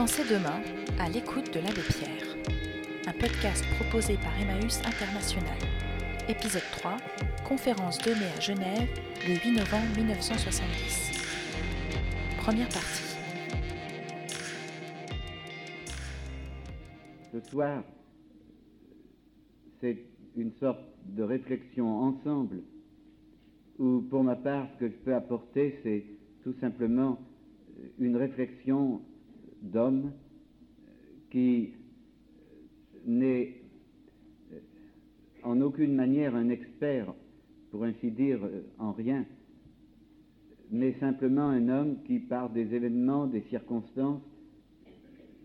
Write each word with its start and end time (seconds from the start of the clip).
Pensez 0.00 0.24
demain 0.24 0.62
à 0.98 1.10
l'écoute 1.10 1.52
de 1.52 1.60
l'abbé 1.60 1.82
Pierre, 1.90 2.34
un 3.06 3.12
podcast 3.12 3.62
proposé 3.78 4.14
par 4.14 4.32
Emmaüs 4.40 4.78
International. 4.78 5.58
Épisode 6.26 6.62
3, 6.72 6.96
conférence 7.46 7.98
donnée 7.98 8.32
à 8.34 8.40
Genève 8.40 8.88
le 9.28 9.34
8 9.34 9.58
novembre 9.58 9.94
1970. 9.98 11.12
Première 12.38 12.68
partie. 12.70 13.14
Ce 17.30 17.40
soir, 17.50 17.84
c'est 19.82 19.98
une 20.34 20.52
sorte 20.60 20.80
de 21.08 21.24
réflexion 21.24 21.86
ensemble 21.86 22.62
où, 23.78 24.00
pour 24.08 24.24
ma 24.24 24.36
part, 24.36 24.66
ce 24.72 24.78
que 24.78 24.88
je 24.88 24.96
peux 25.04 25.14
apporter, 25.14 25.78
c'est 25.82 26.06
tout 26.42 26.54
simplement 26.58 27.18
une 27.98 28.16
réflexion 28.16 29.02
d'homme 29.62 30.12
qui 31.30 31.70
n'est 33.06 33.54
en 35.42 35.60
aucune 35.60 35.94
manière 35.94 36.34
un 36.34 36.48
expert, 36.48 37.12
pour 37.70 37.84
ainsi 37.84 38.10
dire, 38.10 38.40
en 38.78 38.92
rien, 38.92 39.24
mais 40.70 40.94
simplement 41.00 41.48
un 41.48 41.68
homme 41.68 41.96
qui, 42.04 42.18
par 42.18 42.50
des 42.50 42.74
événements, 42.74 43.26
des 43.26 43.42
circonstances, 43.42 44.22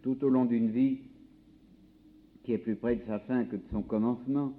tout 0.01 0.23
au 0.23 0.29
long 0.29 0.45
d'une 0.45 0.69
vie, 0.69 0.99
qui 2.43 2.53
est 2.53 2.59
plus 2.59 2.75
près 2.75 2.95
de 2.95 3.05
sa 3.07 3.19
fin 3.19 3.45
que 3.45 3.55
de 3.55 3.63
son 3.71 3.81
commencement, 3.81 4.53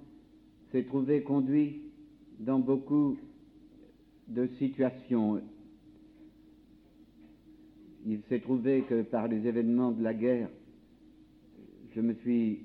s'est 0.71 0.83
trouvé 0.83 1.23
conduit 1.23 1.81
dans 2.39 2.59
beaucoup 2.59 3.17
de 4.27 4.47
situations. 4.59 5.41
Il 8.09 8.21
s'est 8.29 8.39
trouvé 8.39 8.83
que 8.83 9.01
par 9.01 9.27
les 9.27 9.45
événements 9.45 9.91
de 9.91 10.01
la 10.01 10.13
guerre, 10.13 10.47
je 11.93 11.99
me 11.99 12.13
suis 12.13 12.61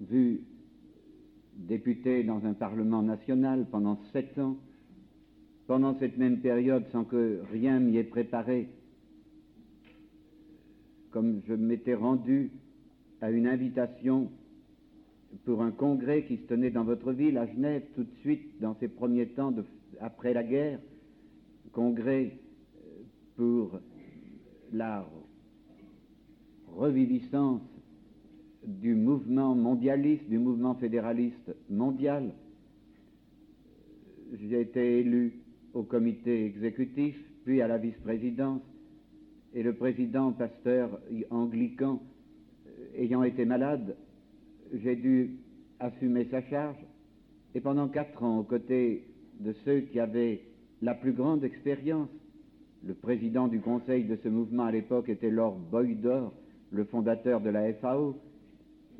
vu 0.00 0.40
député 1.54 2.24
dans 2.24 2.44
un 2.44 2.52
Parlement 2.52 3.02
national 3.02 3.64
pendant 3.70 3.96
sept 4.12 4.36
ans, 4.40 4.56
pendant 5.68 5.96
cette 6.00 6.18
même 6.18 6.40
période 6.40 6.84
sans 6.90 7.04
que 7.04 7.40
rien 7.52 7.78
m'y 7.78 7.96
ait 7.96 8.02
préparé, 8.02 8.68
comme 11.12 11.40
je 11.46 11.54
m'étais 11.54 11.94
rendu 11.94 12.50
à 13.20 13.30
une 13.30 13.46
invitation 13.46 14.32
pour 15.44 15.62
un 15.62 15.70
congrès 15.70 16.24
qui 16.24 16.38
se 16.38 16.46
tenait 16.48 16.70
dans 16.70 16.82
votre 16.82 17.12
ville, 17.12 17.38
à 17.38 17.46
Genève, 17.46 17.84
tout 17.94 18.02
de 18.02 18.14
suite, 18.22 18.60
dans 18.60 18.74
ces 18.80 18.88
premiers 18.88 19.28
temps 19.28 19.54
après 20.00 20.34
la 20.34 20.42
guerre, 20.42 20.80
congrès 21.72 22.32
pour 23.36 23.78
la 24.72 25.06
reviviscence 26.68 27.62
du 28.66 28.94
mouvement 28.94 29.54
mondialiste, 29.54 30.28
du 30.28 30.38
mouvement 30.38 30.74
fédéraliste 30.74 31.54
mondial. 31.70 32.32
J'ai 34.34 34.60
été 34.60 35.00
élu 35.00 35.40
au 35.72 35.82
comité 35.82 36.46
exécutif, 36.46 37.16
puis 37.44 37.62
à 37.62 37.68
la 37.68 37.78
vice-présidence, 37.78 38.62
et 39.54 39.62
le 39.62 39.74
président 39.74 40.32
pasteur 40.32 40.98
anglican 41.30 42.02
ayant 42.96 43.22
été 43.22 43.44
malade, 43.44 43.96
j'ai 44.74 44.96
dû 44.96 45.36
assumer 45.78 46.26
sa 46.30 46.42
charge, 46.42 46.78
et 47.54 47.60
pendant 47.60 47.88
quatre 47.88 48.22
ans, 48.22 48.40
aux 48.40 48.44
côtés 48.44 49.04
de 49.40 49.52
ceux 49.64 49.80
qui 49.80 50.00
avaient 50.00 50.42
la 50.82 50.94
plus 50.94 51.12
grande 51.12 51.44
expérience, 51.44 52.08
le 52.86 52.94
président 52.94 53.48
du 53.48 53.60
conseil 53.60 54.04
de 54.04 54.16
ce 54.22 54.28
mouvement 54.28 54.64
à 54.64 54.70
l'époque 54.70 55.08
était 55.08 55.30
Lord 55.30 55.56
Boydor, 55.70 56.32
le 56.70 56.84
fondateur 56.84 57.40
de 57.40 57.50
la 57.50 57.72
FAO, 57.74 58.16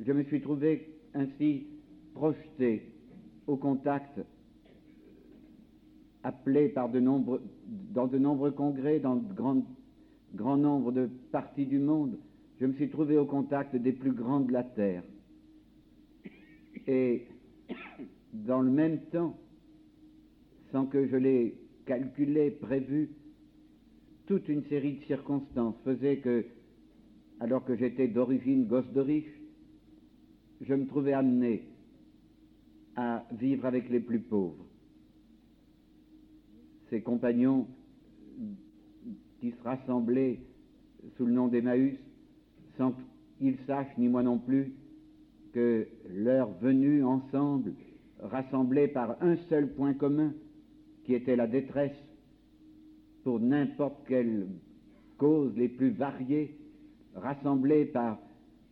je 0.05 0.11
me 0.11 0.23
suis 0.23 0.41
trouvé 0.41 0.89
ainsi 1.13 1.67
projeté 2.13 2.91
au 3.47 3.55
contact, 3.55 4.19
appelé 6.23 6.67
par 6.67 6.89
de 6.89 6.99
dans 6.99 8.07
de 8.07 8.17
nombreux 8.17 8.51
congrès, 8.51 8.99
dans 8.99 9.15
de 9.15 9.33
grands, 9.33 9.65
grand 10.35 10.57
nombre 10.57 10.91
de 10.91 11.09
parties 11.31 11.65
du 11.65 11.79
monde, 11.79 12.17
je 12.59 12.65
me 12.65 12.73
suis 12.73 12.89
trouvé 12.89 13.17
au 13.17 13.25
contact 13.25 13.75
des 13.75 13.93
plus 13.93 14.11
grands 14.11 14.41
de 14.41 14.51
la 14.51 14.63
terre. 14.63 15.03
Et 16.87 17.27
dans 18.33 18.61
le 18.61 18.71
même 18.71 18.99
temps, 19.11 19.37
sans 20.71 20.85
que 20.85 21.07
je 21.07 21.15
l'ai 21.15 21.55
calculé, 21.85 22.51
prévu, 22.51 23.09
toute 24.27 24.47
une 24.49 24.63
série 24.65 24.93
de 24.93 25.03
circonstances 25.05 25.75
faisait 25.83 26.17
que, 26.17 26.45
alors 27.39 27.63
que 27.63 27.75
j'étais 27.75 28.07
d'origine 28.07 28.67
gosse 28.67 28.91
de 28.93 29.01
riche, 29.01 29.41
je 30.61 30.73
me 30.73 30.85
trouvais 30.85 31.13
amené 31.13 31.63
à 32.95 33.25
vivre 33.31 33.65
avec 33.65 33.89
les 33.89 34.01
plus 34.01 34.19
pauvres. 34.19 34.65
Ces 36.89 37.01
compagnons 37.01 37.67
qui 39.39 39.51
se 39.51 39.63
rassemblaient 39.63 40.39
sous 41.15 41.25
le 41.25 41.33
nom 41.33 41.47
d'Emmaüs 41.47 41.97
sans 42.77 42.93
qu'ils 43.37 43.57
sachent, 43.65 43.97
ni 43.97 44.07
moi 44.07 44.23
non 44.23 44.39
plus, 44.39 44.73
que 45.53 45.87
leur 46.09 46.51
venue 46.59 47.03
ensemble, 47.03 47.73
rassemblée 48.19 48.87
par 48.87 49.21
un 49.23 49.37
seul 49.49 49.73
point 49.73 49.93
commun, 49.93 50.33
qui 51.05 51.13
était 51.13 51.35
la 51.35 51.47
détresse 51.47 51.95
pour 53.27 53.41
n'importe 53.41 54.07
quelle 54.07 54.47
cause 55.17 55.51
les 55.57 55.67
plus 55.67 55.89
variées, 55.89 56.55
rassemblés 57.13 57.83
par, 57.83 58.17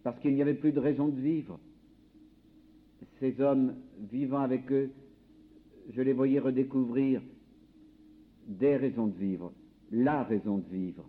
parce 0.02 0.18
qu'il 0.22 0.34
n'y 0.34 0.42
avait 0.42 0.54
plus 0.54 0.72
de 0.72 0.80
raison 0.80 1.10
de 1.10 1.20
vivre. 1.20 1.60
Ces 3.20 3.42
hommes 3.42 3.76
vivant 4.14 4.40
avec 4.40 4.72
eux, 4.72 4.92
je 5.94 6.02
les 6.02 6.14
voyais 6.14 6.40
redécouvrir 6.40 7.22
des 8.48 8.78
raisons 8.78 9.08
de 9.08 9.18
vivre, 9.18 9.52
la 9.92 10.24
raison 10.24 10.60
de 10.60 10.74
vivre, 10.74 11.06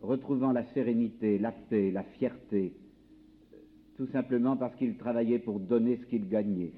retrouvant 0.00 0.52
la 0.52 0.64
sérénité, 0.72 1.36
la 1.38 1.52
paix, 1.52 1.90
la 1.90 2.04
fierté, 2.18 2.72
tout 3.98 4.06
simplement 4.06 4.56
parce 4.56 4.74
qu'ils 4.76 4.96
travaillaient 4.96 5.38
pour 5.38 5.60
donner 5.60 5.98
ce 5.98 6.06
qu'ils 6.06 6.30
gagnaient. 6.30 6.72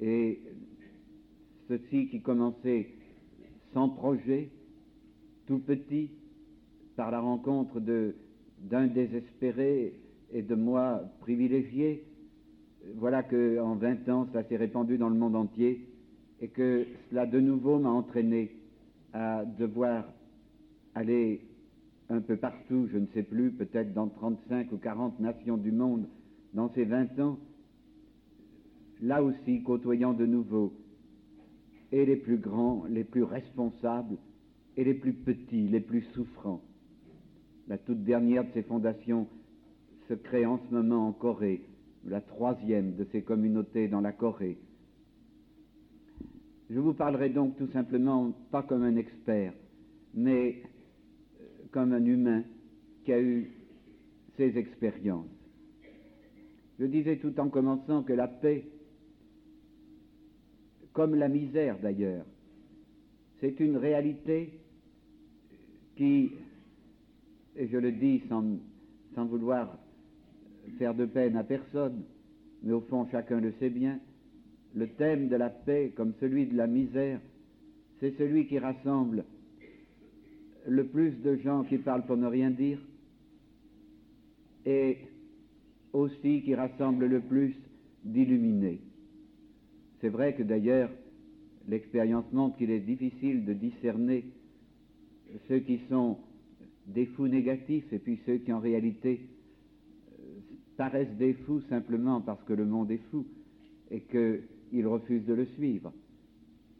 Et 0.00 0.40
ceci 1.68 2.08
qui 2.08 2.22
commençait 2.22 2.94
sans 3.72 3.88
projet, 3.88 4.50
tout 5.46 5.58
petit, 5.58 6.10
par 6.96 7.10
la 7.10 7.20
rencontre 7.20 7.80
d'un 8.60 8.86
désespéré 8.86 9.94
et 10.32 10.42
de 10.42 10.54
moi 10.54 11.02
privilégié, 11.20 12.04
voilà 12.96 13.22
que 13.22 13.60
en 13.60 13.74
vingt 13.74 14.08
ans, 14.08 14.26
cela 14.30 14.44
s'est 14.44 14.56
répandu 14.56 14.98
dans 14.98 15.08
le 15.08 15.16
monde 15.16 15.36
entier 15.36 15.86
et 16.40 16.48
que 16.48 16.86
cela 17.10 17.26
de 17.26 17.40
nouveau 17.40 17.78
m'a 17.78 17.90
entraîné 17.90 18.50
à 19.12 19.44
devoir 19.44 20.04
aller 20.94 21.40
un 22.08 22.20
peu 22.20 22.36
partout, 22.36 22.88
je 22.92 22.98
ne 22.98 23.06
sais 23.14 23.22
plus, 23.22 23.52
peut-être 23.52 23.92
dans 23.92 24.08
35 24.08 24.72
ou 24.72 24.78
40 24.78 25.20
nations 25.20 25.56
du 25.56 25.70
monde, 25.70 26.06
dans 26.54 26.72
ces 26.74 26.84
20 26.84 27.18
ans, 27.20 27.38
là 29.00 29.22
aussi 29.22 29.62
côtoyant 29.62 30.12
de 30.12 30.26
nouveau 30.26 30.72
et 31.92 32.06
les 32.06 32.16
plus 32.16 32.38
grands, 32.38 32.84
les 32.88 33.04
plus 33.04 33.22
responsables, 33.22 34.16
et 34.76 34.84
les 34.84 34.94
plus 34.94 35.12
petits, 35.12 35.68
les 35.68 35.80
plus 35.80 36.02
souffrants. 36.14 36.62
La 37.68 37.78
toute 37.78 38.02
dernière 38.04 38.44
de 38.44 38.50
ces 38.54 38.62
fondations 38.62 39.26
se 40.08 40.14
crée 40.14 40.46
en 40.46 40.58
ce 40.58 40.74
moment 40.74 41.08
en 41.08 41.12
Corée, 41.12 41.62
la 42.04 42.20
troisième 42.20 42.96
de 42.96 43.04
ces 43.12 43.22
communautés 43.22 43.88
dans 43.88 44.00
la 44.00 44.12
Corée. 44.12 44.58
Je 46.70 46.78
vous 46.78 46.94
parlerai 46.94 47.30
donc 47.30 47.56
tout 47.56 47.66
simplement 47.68 48.32
pas 48.50 48.62
comme 48.62 48.82
un 48.82 48.96
expert, 48.96 49.52
mais 50.14 50.62
comme 51.72 51.92
un 51.92 52.04
humain 52.04 52.44
qui 53.04 53.12
a 53.12 53.20
eu 53.20 53.50
ses 54.36 54.56
expériences. 54.56 55.26
Je 56.78 56.86
disais 56.86 57.16
tout 57.16 57.38
en 57.38 57.48
commençant 57.48 58.02
que 58.02 58.12
la 58.12 58.28
paix, 58.28 58.64
comme 60.92 61.14
la 61.14 61.28
misère 61.28 61.78
d'ailleurs, 61.80 62.24
c'est 63.40 63.58
une 63.60 63.76
réalité 63.76 64.52
qui, 65.96 66.32
et 67.56 67.68
je 67.68 67.76
le 67.76 67.92
dis 67.92 68.22
sans, 68.28 68.44
sans 69.14 69.26
vouloir 69.26 69.78
faire 70.78 70.94
de 70.94 71.06
peine 71.06 71.36
à 71.36 71.44
personne, 71.44 72.02
mais 72.62 72.72
au 72.72 72.80
fond 72.80 73.06
chacun 73.10 73.40
le 73.40 73.52
sait 73.58 73.70
bien, 73.70 73.98
le 74.74 74.88
thème 74.88 75.28
de 75.28 75.36
la 75.36 75.50
paix 75.50 75.92
comme 75.96 76.12
celui 76.20 76.46
de 76.46 76.56
la 76.56 76.66
misère, 76.66 77.20
c'est 77.98 78.16
celui 78.16 78.46
qui 78.46 78.58
rassemble 78.58 79.24
le 80.66 80.86
plus 80.86 81.12
de 81.22 81.36
gens 81.36 81.64
qui 81.64 81.78
parlent 81.78 82.06
pour 82.06 82.16
ne 82.16 82.26
rien 82.26 82.50
dire 82.50 82.78
et 84.66 84.98
aussi 85.92 86.42
qui 86.42 86.54
rassemble 86.54 87.06
le 87.06 87.20
plus 87.20 87.54
d'illuminés. 88.04 88.80
C'est 90.00 90.08
vrai 90.08 90.34
que 90.34 90.42
d'ailleurs, 90.42 90.90
l'expérience 91.68 92.24
montre 92.32 92.56
qu'il 92.56 92.70
est 92.70 92.80
difficile 92.80 93.44
de 93.44 93.52
discerner 93.52 94.24
ceux 95.48 95.60
qui 95.60 95.80
sont 95.88 96.18
des 96.86 97.06
fous 97.06 97.28
négatifs 97.28 97.92
et 97.92 97.98
puis 97.98 98.18
ceux 98.26 98.38
qui 98.38 98.52
en 98.52 98.60
réalité 98.60 99.20
euh, 100.18 100.22
paraissent 100.76 101.16
des 101.18 101.34
fous 101.34 101.60
simplement 101.68 102.20
parce 102.20 102.42
que 102.44 102.52
le 102.52 102.64
monde 102.64 102.90
est 102.90 103.02
fou 103.10 103.26
et 103.90 104.00
qu'ils 104.00 104.86
refusent 104.86 105.26
de 105.26 105.34
le 105.34 105.46
suivre. 105.46 105.92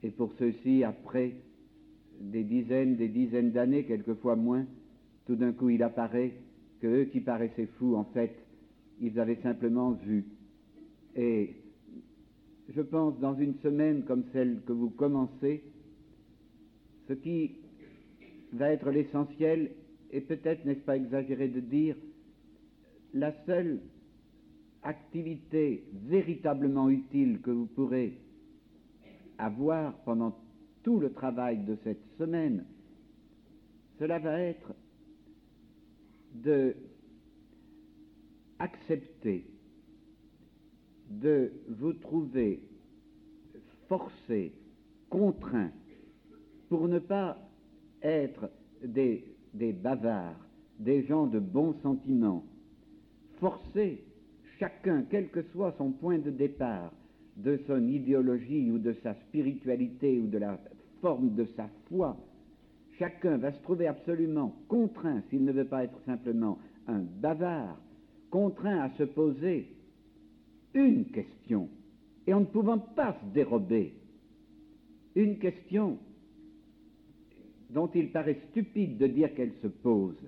Et 0.02 0.10
pour 0.10 0.32
ceux-ci, 0.38 0.82
après 0.84 1.34
des 2.20 2.44
dizaines, 2.44 2.96
des 2.96 3.08
dizaines 3.08 3.50
d'années, 3.50 3.84
quelquefois 3.84 4.36
moins, 4.36 4.66
tout 5.26 5.36
d'un 5.36 5.52
coup 5.52 5.70
il 5.70 5.82
apparaît 5.82 6.32
que 6.80 6.86
eux 6.86 7.04
qui 7.04 7.20
paraissaient 7.20 7.68
fous, 7.78 7.94
en 7.94 8.04
fait, 8.04 8.34
ils 9.00 9.18
avaient 9.20 9.40
simplement 9.42 9.92
vu. 9.92 10.24
Et 11.14 11.54
je 12.74 12.82
pense, 12.82 13.18
dans 13.18 13.34
une 13.34 13.54
semaine 13.58 14.04
comme 14.04 14.24
celle 14.32 14.60
que 14.66 14.72
vous 14.72 14.90
commencez, 14.90 15.62
ce 17.08 17.14
qui 17.14 17.52
va 18.52 18.70
être 18.72 18.90
l'essentiel, 18.90 19.72
et 20.12 20.20
peut-être 20.20 20.64
n'est-ce 20.64 20.80
pas 20.80 20.96
exagéré 20.96 21.48
de 21.48 21.60
dire, 21.60 21.96
la 23.14 23.32
seule 23.44 23.80
activité 24.82 25.84
véritablement 26.06 26.88
utile 26.88 27.40
que 27.40 27.50
vous 27.50 27.66
pourrez 27.66 28.18
avoir 29.38 29.94
pendant 30.04 30.36
tout 30.82 30.98
le 31.00 31.12
travail 31.12 31.58
de 31.64 31.76
cette 31.84 32.02
semaine, 32.18 32.64
cela 33.98 34.18
va 34.18 34.40
être 34.40 34.74
de 36.34 36.74
accepter 38.58 39.44
de 41.10 41.52
vous 41.68 41.92
trouver 41.92 42.60
forcé, 43.88 44.52
contraint, 45.08 45.72
pour 46.68 46.86
ne 46.86 47.00
pas 47.00 47.36
être 48.02 48.48
des, 48.84 49.24
bavards, 49.52 50.46
des 50.78 51.02
gens 51.02 51.26
de 51.26 51.40
bons 51.40 51.74
sentiments, 51.82 52.44
forcé, 53.40 54.04
chacun, 54.58 55.04
quel 55.10 55.28
que 55.28 55.42
soit 55.52 55.74
son 55.76 55.90
point 55.90 56.18
de 56.18 56.30
départ, 56.30 56.92
de 57.36 57.58
son 57.66 57.88
idéologie 57.88 58.70
ou 58.70 58.78
de 58.78 58.92
sa 59.02 59.14
spiritualité 59.14 60.20
ou 60.20 60.28
de 60.28 60.38
la 60.38 60.60
forme 61.00 61.34
de 61.34 61.46
sa 61.56 61.68
foi, 61.88 62.16
chacun 62.98 63.38
va 63.38 63.52
se 63.52 63.62
trouver 63.62 63.88
absolument 63.88 64.54
contraint, 64.68 65.22
s'il 65.30 65.44
ne 65.44 65.52
veut 65.52 65.64
pas 65.64 65.84
être 65.84 65.98
simplement 66.06 66.58
un 66.86 67.00
bavard, 67.00 67.80
contraint 68.30 68.78
à 68.80 68.90
se 68.90 69.04
poser 69.04 69.66
une 70.74 71.06
question, 71.06 71.68
et 72.26 72.34
en 72.34 72.40
ne 72.40 72.46
pouvant 72.46 72.78
pas 72.78 73.18
se 73.20 73.34
dérober, 73.34 73.94
une 75.14 75.38
question 75.38 75.98
dont 77.70 77.88
il 77.94 78.10
paraît 78.10 78.40
stupide 78.50 78.98
de 78.98 79.06
dire 79.06 79.34
qu'elle 79.34 79.54
se 79.62 79.68
pose, 79.68 80.18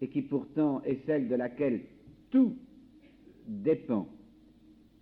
et 0.00 0.08
qui 0.08 0.22
pourtant 0.22 0.82
est 0.82 1.04
celle 1.06 1.28
de 1.28 1.34
laquelle 1.34 1.82
tout 2.30 2.56
dépend, 3.46 4.08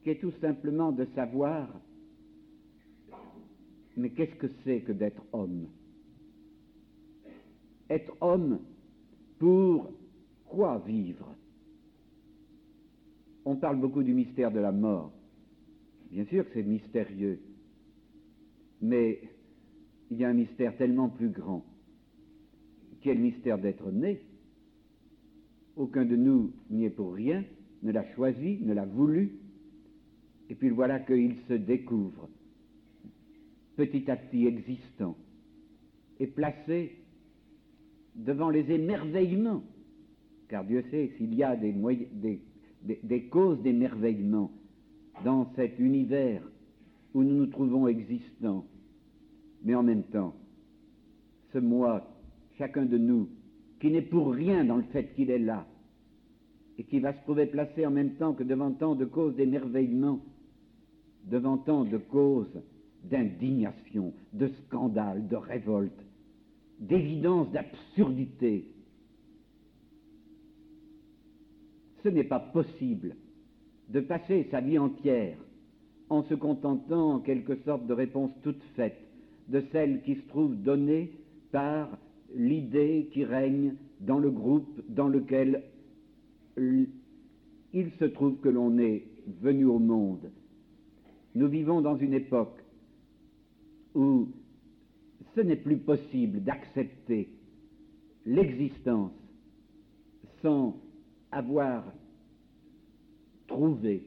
qui 0.02 0.10
est 0.10 0.20
tout 0.20 0.32
simplement 0.40 0.92
de 0.92 1.06
savoir, 1.14 1.68
mais 3.96 4.10
qu'est-ce 4.10 4.36
que 4.36 4.46
c'est 4.64 4.80
que 4.80 4.92
d'être 4.92 5.22
homme? 5.32 5.66
Être 7.90 8.12
homme 8.20 8.60
pour 9.38 9.90
quoi 10.46 10.78
vivre? 10.86 11.34
On 13.50 13.56
parle 13.56 13.80
beaucoup 13.80 14.02
du 14.02 14.12
mystère 14.12 14.50
de 14.50 14.60
la 14.60 14.72
mort. 14.72 15.10
Bien 16.10 16.26
sûr 16.26 16.44
que 16.44 16.50
c'est 16.52 16.62
mystérieux, 16.62 17.40
mais 18.82 19.22
il 20.10 20.18
y 20.18 20.24
a 20.26 20.28
un 20.28 20.34
mystère 20.34 20.76
tellement 20.76 21.08
plus 21.08 21.30
grand, 21.30 21.64
le 23.06 23.14
mystère 23.14 23.56
d'être 23.56 23.90
né? 23.90 24.20
Aucun 25.76 26.04
de 26.04 26.14
nous 26.14 26.52
n'y 26.68 26.84
est 26.84 26.90
pour 26.90 27.14
rien, 27.14 27.42
ne 27.82 27.90
l'a 27.90 28.04
choisi, 28.14 28.58
ne 28.60 28.74
l'a 28.74 28.84
voulu, 28.84 29.32
et 30.50 30.54
puis 30.54 30.68
voilà 30.68 31.00
qu'il 31.00 31.36
se 31.48 31.54
découvre, 31.54 32.28
petit 33.76 34.10
à 34.10 34.16
petit 34.16 34.46
existant, 34.46 35.16
et 36.20 36.26
placé 36.26 36.96
devant 38.14 38.50
les 38.50 38.70
émerveillements, 38.70 39.62
car 40.50 40.66
Dieu 40.66 40.84
sait 40.90 41.12
s'il 41.16 41.34
y 41.34 41.42
a 41.42 41.56
des, 41.56 41.72
des, 42.12 42.42
des, 42.82 43.24
causes 43.24 43.60
d'émerveillement 43.62 44.50
dans 45.24 45.50
cet 45.56 45.78
univers 45.78 46.42
où 47.14 47.22
nous 47.22 47.34
nous 47.34 47.46
trouvons 47.46 47.88
existants, 47.88 48.64
mais 49.64 49.74
en 49.74 49.82
même 49.82 50.04
temps, 50.04 50.34
ce 51.52 51.58
moi, 51.58 52.08
chacun 52.56 52.84
de 52.84 52.98
nous, 52.98 53.28
qui 53.80 53.90
n'est 53.90 54.02
pour 54.02 54.32
rien 54.32 54.64
dans 54.64 54.76
le 54.76 54.82
fait 54.84 55.14
qu'il 55.14 55.30
est 55.30 55.38
là, 55.38 55.66
et 56.78 56.84
qui 56.84 57.00
va 57.00 57.12
se 57.12 57.22
trouver 57.22 57.46
placé 57.46 57.84
en 57.86 57.90
même 57.90 58.14
temps 58.14 58.34
que 58.34 58.44
devant 58.44 58.70
tant 58.70 58.94
de 58.94 59.04
causes 59.04 59.34
d'émerveillement, 59.34 60.20
devant 61.24 61.58
tant 61.58 61.84
de 61.84 61.98
causes 61.98 62.62
d'indignation, 63.04 64.12
de 64.32 64.48
scandale, 64.66 65.26
de 65.28 65.36
révolte, 65.36 66.04
d'évidence, 66.80 67.50
d'absurdité. 67.50 68.68
Ce 72.08 72.12
n'est 72.14 72.24
pas 72.24 72.40
possible 72.40 73.16
de 73.90 74.00
passer 74.00 74.48
sa 74.50 74.62
vie 74.62 74.78
entière 74.78 75.36
en 76.08 76.22
se 76.22 76.32
contentant 76.32 77.16
en 77.16 77.20
quelque 77.20 77.54
sorte 77.66 77.86
de 77.86 77.92
réponses 77.92 78.30
toutes 78.42 78.62
faites, 78.76 78.96
de 79.48 79.62
celles 79.72 80.00
qui 80.04 80.14
se 80.14 80.26
trouvent 80.28 80.56
données 80.56 81.12
par 81.52 81.98
l'idée 82.34 83.10
qui 83.12 83.26
règne 83.26 83.74
dans 84.00 84.18
le 84.18 84.30
groupe 84.30 84.80
dans 84.88 85.08
lequel 85.08 85.64
il 86.56 87.90
se 87.98 88.06
trouve 88.06 88.36
que 88.38 88.48
l'on 88.48 88.78
est 88.78 89.04
venu 89.42 89.66
au 89.66 89.78
monde. 89.78 90.30
Nous 91.34 91.48
vivons 91.48 91.82
dans 91.82 91.98
une 91.98 92.14
époque 92.14 92.64
où 93.94 94.28
ce 95.34 95.42
n'est 95.42 95.56
plus 95.56 95.76
possible 95.76 96.42
d'accepter 96.42 97.28
l'existence 98.24 99.12
sans 100.40 100.74
avoir 101.30 101.84
trouvé 103.46 104.02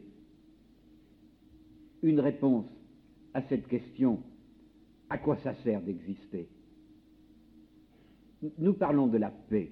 une 2.03 2.19
réponse 2.19 2.65
à 3.33 3.41
cette 3.43 3.67
question 3.67 4.21
à 5.09 5.17
quoi 5.17 5.37
ça 5.37 5.53
sert 5.63 5.81
d'exister? 5.81 6.47
Nous 8.57 8.73
parlons 8.73 9.07
de 9.07 9.17
la 9.17 9.29
paix. 9.29 9.71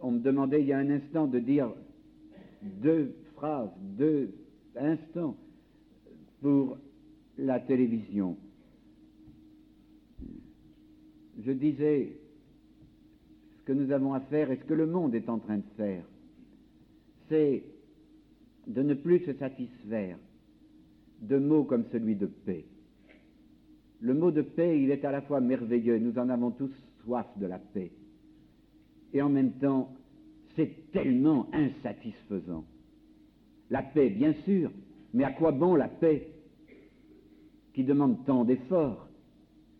On 0.00 0.12
me 0.12 0.20
demandait 0.20 0.62
il 0.62 0.68
y 0.68 0.72
a 0.72 0.78
un 0.78 0.90
instant 0.90 1.26
de 1.26 1.38
dire 1.38 1.72
deux 2.62 3.14
phrases, 3.34 3.70
deux 3.80 4.32
instants 4.76 5.36
pour 6.40 6.78
la 7.36 7.60
télévision. 7.60 8.36
Je 11.40 11.52
disais, 11.52 12.16
que 13.68 13.74
nous 13.74 13.92
avons 13.92 14.14
à 14.14 14.20
faire 14.20 14.50
et 14.50 14.56
ce 14.56 14.64
que 14.64 14.72
le 14.72 14.86
monde 14.86 15.14
est 15.14 15.28
en 15.28 15.38
train 15.40 15.58
de 15.58 15.70
faire, 15.76 16.02
c'est 17.28 17.62
de 18.66 18.80
ne 18.80 18.94
plus 18.94 19.18
se 19.26 19.34
satisfaire 19.34 20.16
de 21.20 21.36
mots 21.36 21.64
comme 21.64 21.84
celui 21.92 22.16
de 22.16 22.24
paix. 22.24 22.64
Le 24.00 24.14
mot 24.14 24.30
de 24.30 24.40
paix, 24.40 24.82
il 24.82 24.90
est 24.90 25.04
à 25.04 25.12
la 25.12 25.20
fois 25.20 25.42
merveilleux, 25.42 25.98
nous 25.98 26.18
en 26.18 26.30
avons 26.30 26.50
tous 26.50 26.72
soif 27.02 27.26
de 27.36 27.44
la 27.44 27.58
paix, 27.58 27.90
et 29.12 29.20
en 29.20 29.28
même 29.28 29.52
temps, 29.58 29.92
c'est 30.56 30.90
tellement 30.90 31.46
insatisfaisant. 31.52 32.64
La 33.68 33.82
paix, 33.82 34.08
bien 34.08 34.32
sûr, 34.46 34.70
mais 35.12 35.24
à 35.24 35.32
quoi 35.32 35.52
bon 35.52 35.74
la 35.74 35.88
paix 35.88 36.26
qui 37.74 37.84
demande 37.84 38.24
tant 38.24 38.46
d'efforts? 38.46 39.08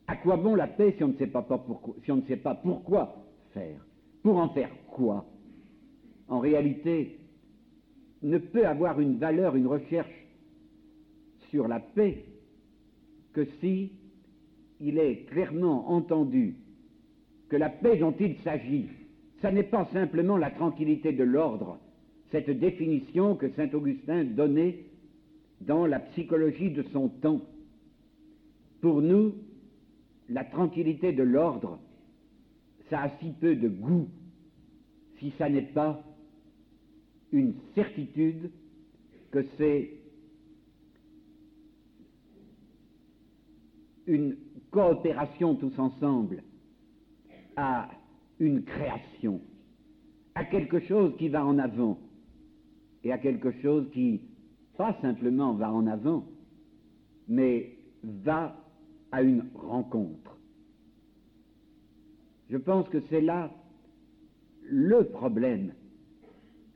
À 0.07 0.17
quoi 0.17 0.37
bon 0.37 0.57
la 0.57 0.67
paix 0.67 0.93
si 0.99 1.05
on 1.05 1.09
ne 1.09 1.17
sait 1.17 1.27
pas, 1.27 1.41
pourquoi, 1.41 1.95
si 2.05 2.13
on 2.13 2.17
ne 2.17 2.27
sait 2.27 2.37
pas 2.37 2.55
pourquoi 2.55 3.25
Pour 4.23 4.37
en 4.37 4.49
faire 4.51 4.71
quoi? 4.89 5.27
En 6.29 6.41
réalité, 6.41 7.19
ne 8.23 8.39
peut 8.39 8.67
avoir 8.67 9.01
une 9.01 9.19
valeur, 9.19 9.57
une 9.57 9.67
recherche 9.67 10.27
sur 11.51 11.69
la 11.69 11.81
paix 11.81 12.25
que 13.33 13.47
si 13.61 13.93
il 14.81 14.99
est 14.99 15.29
clairement 15.29 15.91
entendu 15.91 16.57
que 17.49 17.57
la 17.57 17.71
paix 17.71 17.97
dont 17.97 18.15
il 18.21 18.37
s'agit, 18.45 18.87
ça 19.41 19.51
n'est 19.51 19.63
pas 19.63 19.89
simplement 19.93 20.37
la 20.37 20.51
tranquillité 20.51 21.13
de 21.13 21.25
l'ordre, 21.25 21.79
cette 22.31 22.51
définition 22.51 23.37
que 23.37 23.51
saint 23.51 23.71
Augustin 23.73 24.25
donnait 24.25 24.81
dans 25.61 25.87
la 25.87 26.01
psychologie 26.01 26.71
de 26.71 26.83
son 26.93 27.09
temps. 27.09 27.41
Pour 28.81 29.01
nous, 29.01 29.35
la 30.29 30.45
tranquillité 30.45 31.13
de 31.13 31.23
l'ordre, 31.23 31.79
ça 32.91 33.03
a 33.03 33.19
si 33.19 33.33
peu 33.33 33.55
de 33.57 33.69
goût 33.69 34.09
si 35.19 35.33
ça 35.39 35.49
n'est 35.49 35.63
pas 35.63 36.03
une 37.33 37.55
certitude 37.75 38.51
que 39.31 39.45
c'est 39.57 39.91
une 44.07 44.37
coopération 44.71 45.55
tous 45.57 45.79
ensemble 45.79 46.43
à 47.57 47.91
une 48.39 48.63
création, 48.63 49.41
à 50.35 50.45
quelque 50.45 50.81
chose 50.81 51.15
qui 51.19 51.29
va 51.29 51.45
en 51.45 51.59
avant, 51.59 51.99
et 53.05 53.13
à 53.13 53.19
quelque 53.19 53.51
chose 53.61 53.91
qui, 53.93 54.23
pas 54.77 54.97
simplement 55.03 55.55
va 55.55 55.73
en 55.73 55.87
avant, 55.87 56.25
mais 57.27 57.77
va 58.03 58.57
à 59.13 59.23
une 59.23 59.45
rencontre. 59.55 60.38
Je 62.51 62.57
pense 62.57 62.89
que 62.89 63.01
c'est 63.11 63.21
là 63.21 63.51
le 64.65 65.05
problème 65.05 65.73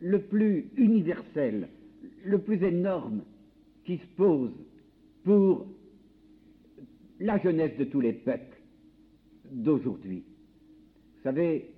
le 0.01 0.21
plus 0.21 0.71
universel, 0.77 1.69
le 2.25 2.39
plus 2.39 2.63
énorme 2.63 3.23
qui 3.85 3.99
se 3.99 4.07
pose 4.17 4.53
pour 5.25 5.67
la 7.21 7.39
jeunesse 7.39 7.77
de 7.79 7.85
tous 7.85 8.01
les 8.01 8.13
peuples 8.13 8.61
d'aujourd'hui. 9.53 10.25
Vous 11.17 11.23
savez, 11.23 11.71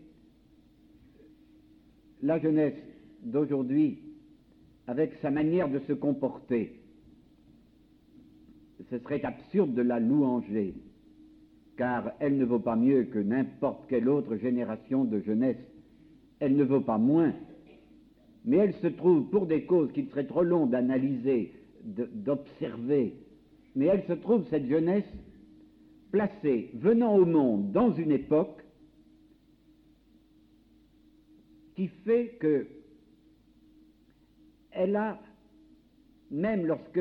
la 2.22 2.38
jeunesse 2.38 2.78
d'aujourd'hui, 3.22 3.98
avec 4.86 5.12
sa 5.20 5.30
manière 5.30 5.68
de 5.68 5.80
se 5.80 5.92
comporter, 5.92 6.80
ce 8.90 8.98
serait 8.98 9.24
absurde 9.24 9.74
de 9.74 9.82
la 9.82 10.00
louanger, 10.00 10.74
car 11.76 12.12
elle 12.20 12.36
ne 12.38 12.44
vaut 12.44 12.60
pas 12.60 12.76
mieux 12.76 13.04
que 13.04 13.18
n'importe 13.18 13.86
quelle 13.88 14.08
autre 14.08 14.36
génération 14.36 15.04
de 15.04 15.20
jeunesse. 15.20 15.58
Elle 16.40 16.56
ne 16.56 16.64
vaut 16.64 16.80
pas 16.80 16.98
moins, 16.98 17.32
mais 18.44 18.58
elle 18.58 18.74
se 18.74 18.88
trouve, 18.88 19.28
pour 19.30 19.46
des 19.46 19.64
causes 19.64 19.92
qu'il 19.92 20.08
serait 20.08 20.26
trop 20.26 20.42
long 20.42 20.66
d'analyser, 20.66 21.52
d'observer, 21.84 23.14
mais 23.74 23.86
elle 23.86 24.04
se 24.04 24.12
trouve, 24.12 24.46
cette 24.50 24.66
jeunesse, 24.66 25.04
placée, 26.10 26.70
venant 26.74 27.16
au 27.16 27.24
monde 27.24 27.72
dans 27.72 27.92
une 27.92 28.12
époque 28.12 28.64
qui 31.74 31.88
fait 31.88 32.36
que 32.40 32.66
elle 34.70 34.96
a, 34.96 35.20
même 36.30 36.66
lorsque 36.66 37.00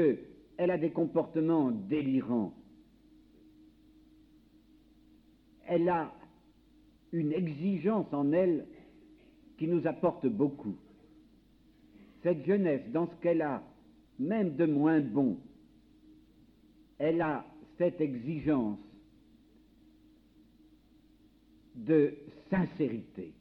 elle 0.57 0.71
a 0.71 0.77
des 0.77 0.91
comportements 0.91 1.71
délirants, 1.71 2.53
elle 5.67 5.89
a 5.89 6.13
une 7.11 7.31
exigence 7.31 8.11
en 8.11 8.31
elle 8.31 8.65
qui 9.57 9.67
nous 9.67 9.85
apporte 9.87 10.27
beaucoup. 10.27 10.75
Cette 12.23 12.45
jeunesse, 12.45 12.81
dans 12.91 13.07
ce 13.07 13.15
qu'elle 13.21 13.41
a, 13.41 13.63
même 14.19 14.55
de 14.55 14.65
moins 14.65 14.99
bon, 14.99 15.37
elle 16.97 17.21
a 17.21 17.45
cette 17.77 17.99
exigence 18.01 18.79
de 21.75 22.13
sincérité, 22.49 23.33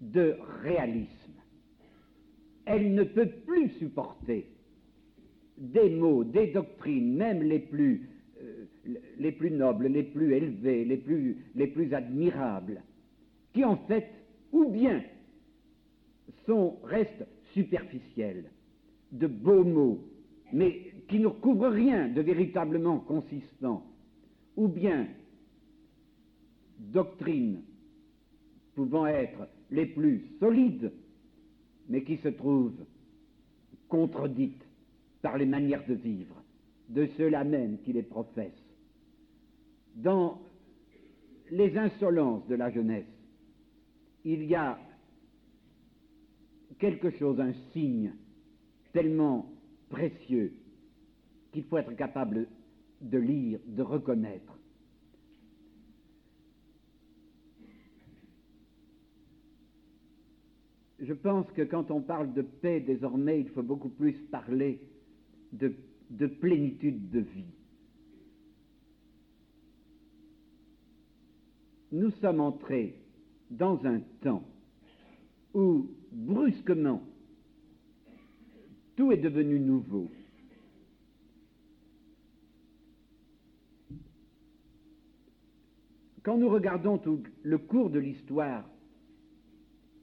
de 0.00 0.36
réalisme. 0.62 1.10
Elle 2.64 2.94
ne 2.94 3.04
peut 3.04 3.28
plus 3.46 3.70
supporter 3.78 4.46
des 5.58 5.90
mots, 5.90 6.24
des 6.24 6.48
doctrines, 6.48 7.14
même 7.14 7.42
les 7.42 7.60
plus, 7.60 8.08
les 9.18 9.32
plus 9.32 9.50
nobles, 9.50 9.86
les 9.86 10.02
plus 10.02 10.34
élevés, 10.34 10.84
les 10.84 10.96
plus, 10.96 11.36
les 11.54 11.66
plus 11.66 11.92
admirables, 11.94 12.82
qui 13.52 13.64
en 13.64 13.76
fait, 13.76 14.08
ou 14.52 14.68
bien 14.68 15.02
sont, 16.46 16.76
restent 16.84 17.26
superficiels, 17.52 18.50
de 19.12 19.26
beaux 19.26 19.64
mots, 19.64 20.04
mais 20.52 20.92
qui 21.08 21.18
ne 21.18 21.26
recouvrent 21.26 21.68
rien 21.68 22.08
de 22.08 22.20
véritablement 22.20 22.98
consistant, 22.98 23.84
ou 24.56 24.68
bien 24.68 25.08
doctrines 26.78 27.62
pouvant 28.74 29.06
être 29.06 29.48
les 29.70 29.86
plus 29.86 30.22
solides, 30.38 30.92
mais 31.88 32.02
qui 32.02 32.16
se 32.18 32.28
trouvent 32.28 32.84
contredites 33.88 34.66
par 35.22 35.38
les 35.38 35.46
manières 35.46 35.86
de 35.86 35.94
vivre 35.94 36.42
de 36.88 37.06
ceux-là 37.16 37.44
même 37.44 37.78
qui 37.78 37.92
les 37.92 38.02
professent. 38.02 38.65
Dans 39.96 40.40
les 41.50 41.76
insolences 41.76 42.46
de 42.48 42.54
la 42.54 42.70
jeunesse, 42.70 43.06
il 44.24 44.44
y 44.44 44.54
a 44.54 44.78
quelque 46.78 47.10
chose, 47.10 47.40
un 47.40 47.52
signe 47.72 48.12
tellement 48.92 49.50
précieux 49.88 50.52
qu'il 51.52 51.64
faut 51.64 51.78
être 51.78 51.94
capable 51.94 52.46
de 53.00 53.18
lire, 53.18 53.60
de 53.66 53.82
reconnaître. 53.82 54.58
Je 60.98 61.12
pense 61.12 61.50
que 61.52 61.62
quand 61.62 61.90
on 61.90 62.00
parle 62.00 62.32
de 62.32 62.42
paix 62.42 62.80
désormais, 62.80 63.40
il 63.40 63.48
faut 63.50 63.62
beaucoup 63.62 63.90
plus 63.90 64.14
parler 64.30 64.80
de, 65.52 65.74
de 66.10 66.26
plénitude 66.26 67.10
de 67.10 67.20
vie. 67.20 67.52
Nous 71.92 72.10
sommes 72.12 72.40
entrés 72.40 73.00
dans 73.50 73.84
un 73.86 74.00
temps 74.22 74.42
où 75.54 75.88
brusquement 76.12 77.02
tout 78.96 79.12
est 79.12 79.18
devenu 79.18 79.60
nouveau. 79.60 80.10
Quand 86.22 86.36
nous 86.38 86.48
regardons 86.48 86.98
tout 86.98 87.22
le 87.44 87.58
cours 87.58 87.88
de 87.90 88.00
l'histoire 88.00 88.68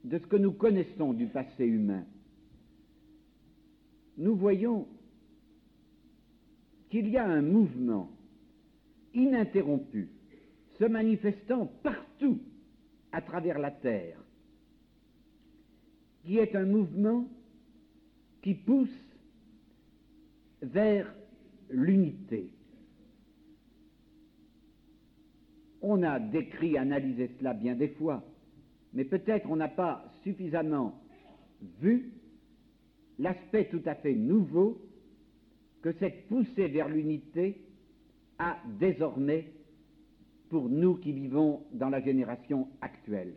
de 0.05 0.17
ce 0.17 0.25
que 0.25 0.37
nous 0.37 0.53
connaissons 0.53 1.11
du 1.11 1.27
passé 1.27 1.65
humain, 1.65 2.05
nous 4.17 4.35
voyons 4.35 4.87
qu'il 6.89 7.09
y 7.09 7.17
a 7.17 7.25
un 7.25 7.41
mouvement 7.41 8.09
ininterrompu 9.13 10.09
se 10.79 10.85
manifestant 10.85 11.67
partout 11.83 12.39
à 13.11 13.21
travers 13.21 13.59
la 13.59 13.71
Terre, 13.71 14.17
qui 16.23 16.37
est 16.37 16.55
un 16.55 16.65
mouvement 16.65 17.27
qui 18.41 18.55
pousse 18.55 18.89
vers 20.61 21.13
l'unité. 21.69 22.49
On 25.81 26.01
a 26.03 26.19
décrit, 26.19 26.77
analysé 26.77 27.29
cela 27.37 27.53
bien 27.53 27.75
des 27.75 27.89
fois, 27.89 28.23
mais 28.93 29.03
peut-être 29.03 29.49
on 29.49 29.57
n'a 29.57 29.67
pas 29.67 30.05
suffisamment 30.23 31.01
vu 31.81 32.11
l'aspect 33.19 33.65
tout 33.69 33.81
à 33.85 33.95
fait 33.95 34.15
nouveau 34.15 34.81
que 35.81 35.91
cette 35.93 36.27
poussée 36.27 36.67
vers 36.67 36.87
l'unité 36.87 37.61
a 38.39 38.57
désormais 38.79 39.45
pour 40.53 40.69
nous 40.69 40.97
qui 40.97 41.11
vivons 41.11 41.63
dans 41.71 41.89
la 41.89 41.99
génération 41.99 42.67
actuelle. 42.79 43.33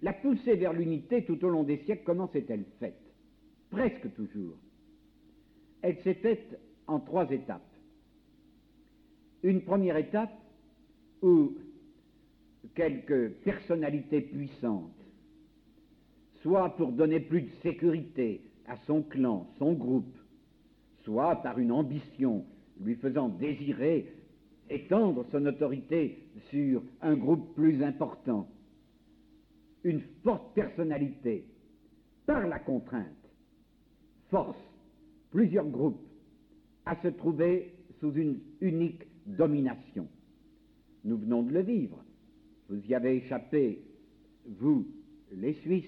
La 0.00 0.14
poussée 0.14 0.56
vers 0.56 0.72
l'unité 0.72 1.22
tout 1.22 1.44
au 1.44 1.50
long 1.50 1.64
des 1.64 1.76
siècles, 1.84 2.04
comment 2.06 2.28
s'est-elle 2.28 2.64
faite? 2.80 2.98
Presque 3.68 4.10
toujours. 4.14 4.56
Elle 5.82 5.98
s'est 5.98 6.14
faite 6.14 6.58
en 6.86 6.98
trois 6.98 7.30
étapes. 7.30 7.70
Une 9.42 9.60
première 9.60 9.98
étape 9.98 10.32
où 11.20 11.58
quelques 12.74 13.32
personnalités 13.44 14.22
puissantes, 14.22 15.04
soit 16.40 16.70
pour 16.76 16.92
donner 16.92 17.20
plus 17.20 17.42
de 17.42 17.50
sécurité 17.62 18.40
à 18.66 18.78
son 18.86 19.02
clan, 19.02 19.46
son 19.58 19.74
groupe, 19.74 20.16
soit 21.02 21.36
par 21.42 21.58
une 21.58 21.70
ambition 21.70 22.46
lui 22.80 22.94
faisant 22.94 23.28
désirer 23.28 24.10
étendre 24.70 25.26
son 25.30 25.44
autorité 25.46 26.18
sur 26.50 26.82
un 27.02 27.16
groupe 27.16 27.54
plus 27.54 27.82
important, 27.82 28.48
une 29.82 30.02
forte 30.22 30.54
personnalité, 30.54 31.44
par 32.26 32.46
la 32.46 32.58
contrainte, 32.58 33.06
force 34.30 34.56
plusieurs 35.30 35.68
groupes 35.68 36.00
à 36.86 36.96
se 37.02 37.08
trouver 37.08 37.74
sous 38.00 38.12
une 38.12 38.40
unique 38.60 39.02
domination. 39.26 40.08
Nous 41.04 41.18
venons 41.18 41.42
de 41.42 41.52
le 41.52 41.60
vivre. 41.60 42.02
Vous 42.68 42.80
y 42.86 42.94
avez 42.94 43.16
échappé, 43.16 43.82
vous, 44.46 44.86
les 45.32 45.54
Suisses. 45.54 45.84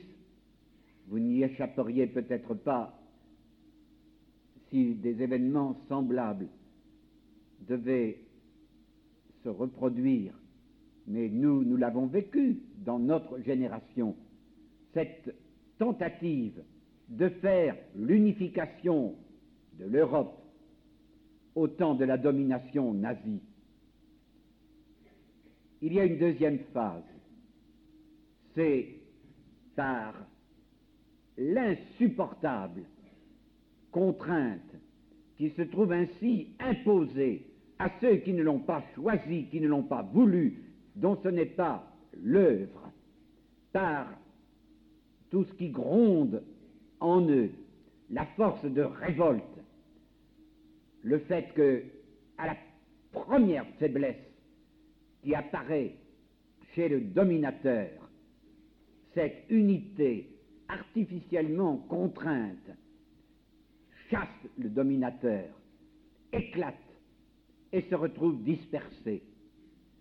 Vous 1.09 1.19
n'y 1.19 1.43
échapperiez 1.43 2.07
peut-être 2.09 2.55
pas 2.55 2.99
si 4.69 4.95
des 4.97 5.23
événements 5.23 5.81
semblables 5.89 6.49
devaient 7.69 8.19
reproduire. 9.51 10.33
Mais 11.07 11.29
nous, 11.29 11.65
nous 11.65 11.77
l'avons 11.77 12.07
vécu 12.07 12.63
dans 12.85 12.99
notre 12.99 13.41
génération. 13.41 14.17
Cette 14.93 15.35
tentative 15.79 16.63
de 17.09 17.29
faire 17.29 17.77
l'unification 17.95 19.15
de 19.79 19.85
l'Europe 19.85 20.43
au 21.55 21.69
temps 21.69 21.95
de 21.95 22.05
la 22.05 22.19
domination 22.19 22.93
nazie 22.93 23.41
il 25.83 25.93
y 25.93 26.01
a 26.01 26.05
une 26.05 26.19
deuxième 26.19 26.59
phase, 26.73 27.05
c'est 28.55 28.89
par 29.75 30.15
l'insupportable 31.37 32.83
contrainte 33.91 34.75
qui 35.37 35.51
se 35.51 35.63
trouve 35.63 35.93
ainsi 35.93 36.49
imposée 36.59 37.47
à 37.79 37.91
ceux 38.01 38.17
qui 38.17 38.33
ne 38.33 38.43
l'ont 38.43 38.61
pas 38.61 38.83
choisi, 38.95 39.47
qui 39.51 39.61
ne 39.61 39.69
l'ont 39.69 39.83
pas 39.83 40.03
voulu, 40.03 40.63
dont 40.95 41.19
ce 41.23 41.29
n'est 41.29 41.45
pas 41.45 41.87
l'œuvre, 42.23 42.91
par 43.73 44.09
tout 45.31 45.45
ce 45.45 45.53
qui 45.55 45.69
gronde 45.69 46.43
en 47.01 47.29
eux, 47.29 47.51
la 48.11 48.25
force 48.37 48.65
de 48.65 48.83
révolte, 48.83 49.43
le 51.03 51.19
fait 51.21 51.53
que, 51.55 51.83
à 52.39 52.47
la 52.47 52.57
première 53.13 53.67
faiblesse 53.79 54.17
qui 55.23 55.35
apparaît 55.35 55.95
chez 56.75 56.89
le 56.89 57.01
dominateur, 57.01 57.91
cette 59.15 59.45
unité 59.51 60.31
artificiellement 60.69 61.77
contrainte 61.89 62.71
chasse 64.11 64.29
le 64.59 64.69
dominateur, 64.69 65.45
éclate 66.33 66.75
et 67.73 67.83
se 67.83 67.95
retrouve 67.95 68.43
dispersé. 68.43 69.23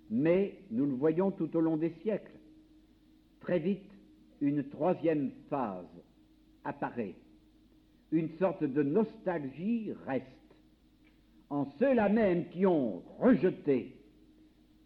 Mais 0.09 0.55
nous 0.71 0.85
le 0.85 0.93
voyons 0.93 1.31
tout 1.31 1.55
au 1.55 1.61
long 1.61 1.77
des 1.77 1.93
siècles. 2.01 2.31
Très 3.41 3.59
vite, 3.59 3.89
une 4.41 4.63
troisième 4.63 5.31
phase 5.49 5.85
apparaît. 6.63 7.15
Une 8.11 8.29
sorte 8.37 8.63
de 8.63 8.83
nostalgie 8.83 9.91
reste. 10.05 10.25
En 11.49 11.67
ceux-là 11.79 12.09
même 12.09 12.47
qui 12.49 12.65
ont 12.65 13.03
rejeté 13.19 13.95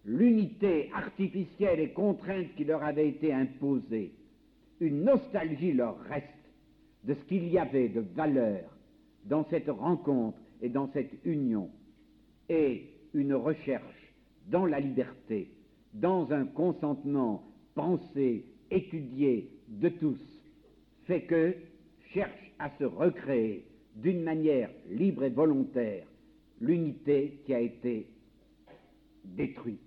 l'unité 0.06 0.90
artificielle 0.94 1.80
et 1.80 1.90
contrainte 1.90 2.48
qui 2.56 2.64
leur 2.64 2.84
avait 2.84 3.10
été 3.10 3.34
imposée, 3.34 4.12
une 4.80 5.04
nostalgie 5.04 5.74
leur 5.74 6.00
reste 6.02 6.26
de 7.04 7.14
ce 7.14 7.24
qu'il 7.26 7.48
y 7.48 7.58
avait 7.58 7.90
de 7.90 8.02
valeur 8.02 8.64
dans 9.26 9.46
cette 9.50 9.70
rencontre 9.70 10.38
et 10.62 10.70
dans 10.70 10.90
cette 10.92 11.14
union, 11.26 11.70
et 12.50 12.90
une 13.14 13.34
recherche 13.34 14.14
dans 14.48 14.66
la 14.66 14.80
liberté, 14.80 15.50
dans 15.94 16.32
un 16.32 16.46
consentement 16.46 17.44
pensé, 17.76 18.46
étudié 18.72 19.50
de 19.68 19.90
tous, 19.90 20.20
fait 21.06 21.22
que 21.22 21.56
cherche 22.14 22.52
à 22.60 22.70
se 22.78 22.84
recréer 22.84 23.66
d'une 23.96 24.24
manière 24.24 24.70
libre 24.90 25.24
et 25.24 25.30
volontaire 25.30 26.06
l'unité 26.62 27.40
qui 27.46 27.54
a 27.54 27.60
été 27.60 28.08
détruite. 29.24 29.80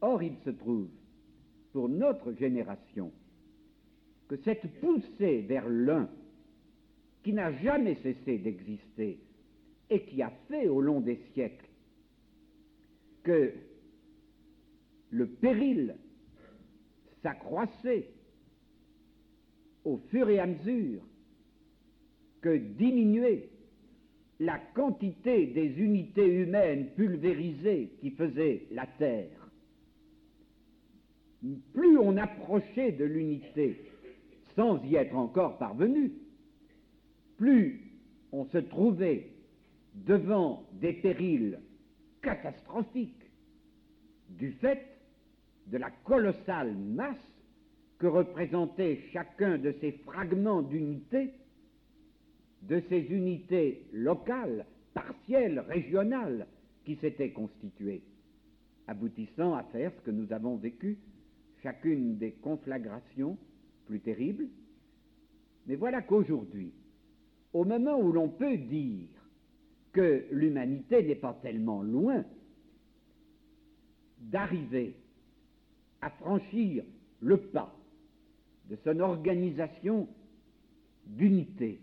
Or, 0.00 0.22
il 0.22 0.34
se 0.44 0.50
trouve, 0.50 0.88
pour 1.72 1.88
notre 1.88 2.32
génération, 2.32 3.12
que 4.28 4.36
cette 4.44 4.66
poussée 4.80 5.42
vers 5.42 5.68
l'un, 5.68 6.08
qui 7.22 7.32
n'a 7.32 7.52
jamais 7.52 7.96
cessé 7.96 8.38
d'exister 8.38 9.18
et 9.90 10.02
qui 10.02 10.22
a 10.22 10.30
fait 10.48 10.68
au 10.68 10.80
long 10.80 11.00
des 11.00 11.20
siècles 11.32 11.68
que 13.22 13.52
le 15.10 15.26
péril 15.26 15.96
s'accroissait 17.22 18.08
au 19.84 19.98
fur 20.10 20.28
et 20.28 20.38
à 20.38 20.46
mesure 20.46 21.02
que 22.40 22.56
diminuait 22.56 23.48
la 24.38 24.58
quantité 24.58 25.48
des 25.48 25.78
unités 25.80 26.26
humaines 26.26 26.88
pulvérisées 26.96 27.90
qui 28.00 28.10
faisaient 28.12 28.66
la 28.70 28.86
Terre. 28.86 29.50
Plus 31.74 31.98
on 31.98 32.16
approchait 32.16 32.92
de 32.92 33.04
l'unité 33.04 33.76
sans 34.56 34.82
y 34.84 34.94
être 34.96 35.16
encore 35.16 35.58
parvenu, 35.58 36.12
plus 37.36 37.80
on 38.32 38.44
se 38.46 38.58
trouvait 38.58 39.28
devant 39.94 40.64
des 40.72 40.94
périls 40.94 41.58
catastrophiques 42.22 43.30
du 44.28 44.52
fait 44.52 44.86
de 45.66 45.78
la 45.78 45.90
colossale 46.04 46.74
masse 46.76 47.16
que 47.98 48.06
représentait 48.06 49.00
chacun 49.12 49.58
de 49.58 49.74
ces 49.80 49.92
fragments 49.92 50.62
d'unité, 50.62 51.32
de 52.62 52.82
ces 52.88 53.00
unités 53.00 53.84
locales, 53.92 54.64
partielles, 54.94 55.60
régionales, 55.60 56.46
qui 56.84 56.96
s'étaient 56.96 57.30
constituées, 57.30 58.02
aboutissant 58.86 59.54
à 59.54 59.62
faire 59.64 59.92
ce 59.96 60.00
que 60.02 60.10
nous 60.10 60.32
avons 60.32 60.56
vécu, 60.56 60.98
chacune 61.62 62.16
des 62.16 62.32
conflagrations 62.32 63.36
plus 63.86 64.00
terribles. 64.00 64.48
Mais 65.66 65.76
voilà 65.76 66.00
qu'aujourd'hui, 66.00 66.72
au 67.52 67.64
moment 67.64 67.98
où 67.98 68.12
l'on 68.12 68.28
peut 68.28 68.56
dire 68.56 69.08
que 69.92 70.24
l'humanité 70.30 71.02
n'est 71.02 71.14
pas 71.14 71.38
tellement 71.42 71.82
loin 71.82 72.24
d'arriver 74.18 74.94
à 76.00 76.10
franchir 76.10 76.84
le 77.20 77.36
pas 77.36 77.74
de 78.68 78.76
son 78.84 79.00
organisation 79.00 80.08
d'unité 81.06 81.80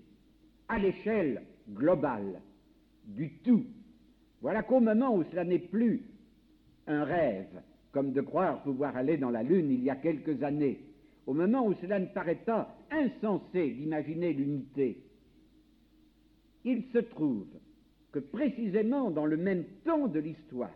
à 0.69 0.79
l'échelle 0.79 1.43
globale 1.69 2.41
du 3.05 3.31
tout. 3.43 3.65
Voilà 4.41 4.63
qu'au 4.63 4.79
moment 4.79 5.15
où 5.15 5.23
cela 5.25 5.43
n'est 5.43 5.59
plus 5.59 6.03
un 6.87 7.03
rêve, 7.03 7.61
comme 7.91 8.13
de 8.13 8.21
croire 8.21 8.63
pouvoir 8.63 8.95
aller 8.95 9.17
dans 9.17 9.29
la 9.29 9.43
Lune 9.43 9.71
il 9.71 9.83
y 9.83 9.89
a 9.89 9.95
quelques 9.95 10.43
années, 10.43 10.79
au 11.25 11.33
moment 11.33 11.65
où 11.67 11.73
cela 11.75 11.99
ne 11.99 12.05
paraît 12.05 12.43
pas 12.45 12.73
insensé 12.89 13.71
d'imaginer 13.71 14.33
l'unité, 14.33 15.03
il 16.63 16.83
se 16.93 16.99
trouve 16.99 17.47
que 18.11 18.19
précisément 18.19 19.11
dans 19.11 19.25
le 19.25 19.37
même 19.37 19.65
temps 19.83 20.07
de 20.07 20.19
l'histoire, 20.19 20.71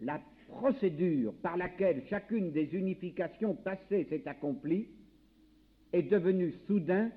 la 0.00 0.20
procédure 0.48 1.34
par 1.42 1.56
laquelle 1.56 2.02
chacune 2.08 2.52
des 2.52 2.74
unifications 2.74 3.54
passées 3.54 4.06
s'est 4.08 4.26
accomplie 4.26 4.88
est 5.92 6.02
devenue 6.02 6.54
soudain 6.66 7.10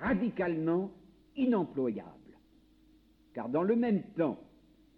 radicalement 0.00 0.90
inemployable. 1.36 2.08
Car 3.34 3.48
dans 3.48 3.62
le 3.62 3.76
même 3.76 4.02
temps 4.16 4.38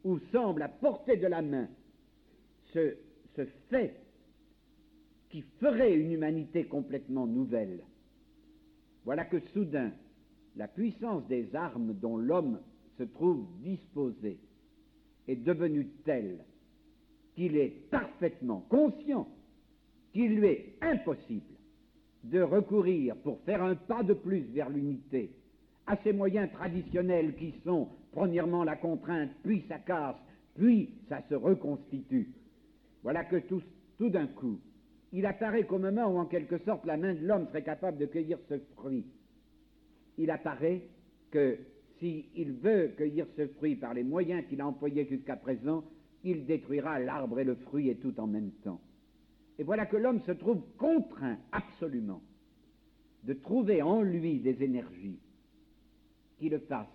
où 0.05 0.19
semble 0.33 0.63
à 0.63 0.69
portée 0.69 1.17
de 1.17 1.27
la 1.27 1.43
main 1.43 1.69
ce, 2.73 2.97
ce 3.37 3.45
fait 3.71 3.95
qui 5.31 5.43
ferait 5.61 5.95
une 5.95 6.13
humanité 6.13 6.65
complètement 6.65 7.27
nouvelle, 7.27 7.81
voilà 9.05 9.25
que 9.25 9.41
soudain, 9.53 9.93
la 10.57 10.69
puissance 10.69 11.27
des 11.27 11.55
armes 11.55 11.95
dont 11.95 12.17
l'homme 12.17 12.61
se 12.99 13.05
trouve 13.05 13.47
disposé 13.63 14.39
est 15.27 15.37
devenue 15.37 15.89
telle 16.05 16.39
qu'il 17.35 17.57
est 17.57 17.91
parfaitement 17.91 18.65
conscient 18.69 19.29
qu'il 20.13 20.37
lui 20.37 20.47
est 20.47 20.75
impossible 20.81 21.55
de 22.25 22.41
recourir 22.41 23.17
pour 23.17 23.41
faire 23.41 23.63
un 23.63 23.75
pas 23.75 24.03
de 24.03 24.15
plus 24.15 24.43
vers 24.53 24.71
l'unité 24.71 25.31
à 25.87 25.97
ces 26.03 26.13
moyens 26.13 26.51
traditionnels 26.53 27.35
qui 27.35 27.55
sont 27.65 27.89
premièrement 28.13 28.65
la 28.65 28.77
contrainte, 28.77 29.31
puis 29.43 29.65
ça 29.69 29.79
casse, 29.79 30.17
puis 30.55 30.91
ça 31.09 31.21
se 31.29 31.35
reconstitue. 31.35 32.33
Voilà 33.03 33.25
que 33.25 33.37
tout, 33.37 33.63
tout 33.99 34.09
d'un 34.09 34.29
coup, 34.29 34.59
il 35.13 35.27
apparaît 35.27 35.65
qu'au 35.65 35.79
moment 35.79 36.07
où 36.07 36.19
en 36.19 36.25
quelque 36.27 36.59
sorte 36.59 36.87
la 36.87 36.97
main 36.97 37.15
de 37.15 37.27
l'homme 37.27 37.47
serait 37.49 37.63
capable 37.63 37.99
de 37.99 38.07
cueillir 38.07 38.39
ce 38.49 38.59
fruit, 38.77 39.05
il 40.19 40.31
apparaît 40.31 40.83
que 41.31 41.59
s'il 41.99 42.53
veut 42.53 42.93
cueillir 42.97 43.27
ce 43.37 43.47
fruit 43.47 43.77
par 43.77 43.95
les 43.95 44.05
moyens 44.05 44.45
qu'il 44.49 44.61
a 44.61 44.67
employés 44.67 45.07
jusqu'à 45.07 45.37
présent, 45.37 45.85
il 46.23 46.47
détruira 46.47 46.99
l'arbre 46.99 47.41
et 47.41 47.45
le 47.45 47.55
fruit 47.55 47.89
et 47.89 47.97
tout 47.97 48.19
en 48.19 48.27
même 48.27 48.51
temps. 48.63 48.81
Et 49.59 49.63
voilà 49.63 49.87
que 49.87 49.97
l'homme 49.97 50.21
se 50.21 50.33
trouve 50.33 50.63
contraint 50.79 51.39
absolument 51.53 52.23
de 53.25 53.35
trouver 53.35 53.83
en 53.83 54.03
lui 54.03 54.41
des 54.41 54.63
énergies 54.63 55.19
qui 56.39 56.49
le 56.49 56.59
fassent 56.59 56.89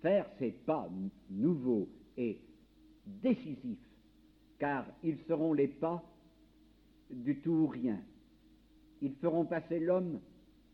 faire 0.00 0.26
ses 0.38 0.50
pas 0.50 0.88
nouveaux 1.30 1.88
et 2.16 2.38
décisifs, 3.06 3.78
car 4.58 4.86
ils 5.02 5.18
seront 5.28 5.52
les 5.52 5.68
pas 5.68 6.02
du 7.10 7.40
tout 7.40 7.52
ou 7.52 7.66
rien. 7.66 7.98
Ils 9.02 9.14
feront 9.14 9.44
passer 9.44 9.80
l'homme 9.80 10.20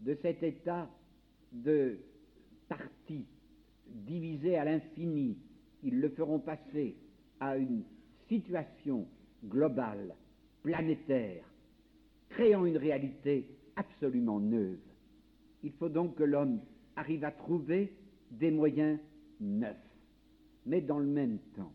de 0.00 0.16
cet 0.22 0.42
état 0.42 0.88
de 1.52 1.98
partie 2.68 3.26
divisé 3.86 4.56
à 4.56 4.64
l'infini. 4.64 5.36
Ils 5.82 6.00
le 6.00 6.08
feront 6.10 6.38
passer 6.38 6.96
à 7.40 7.56
une 7.56 7.82
situation 8.28 9.06
globale, 9.44 10.14
planétaire, 10.62 11.44
créant 12.28 12.64
une 12.64 12.76
réalité 12.76 13.46
absolument 13.76 14.40
neuve. 14.40 14.78
Il 15.62 15.72
faut 15.72 15.88
donc 15.88 16.16
que 16.16 16.24
l'homme 16.24 16.60
arrive 16.96 17.24
à 17.24 17.32
trouver 17.32 17.92
des 18.30 18.50
moyens 18.50 18.98
neufs, 19.40 19.76
mais 20.66 20.80
dans 20.80 20.98
le 20.98 21.06
même 21.06 21.38
temps, 21.56 21.72